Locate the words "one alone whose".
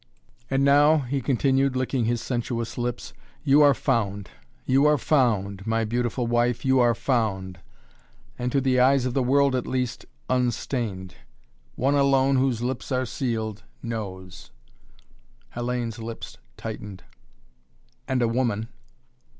11.75-12.63